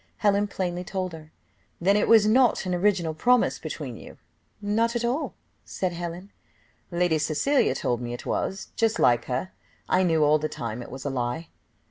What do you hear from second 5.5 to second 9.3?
said Helen. "Lady Cecilia told me it was. Just like